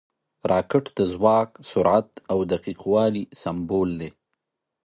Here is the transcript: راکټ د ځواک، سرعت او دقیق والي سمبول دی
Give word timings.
راکټ 0.51 0.85
د 0.97 0.99
ځواک، 1.13 1.49
سرعت 1.69 2.09
او 2.31 2.37
دقیق 2.51 2.79
والي 2.91 3.23
سمبول 3.41 3.89
دی 4.01 4.09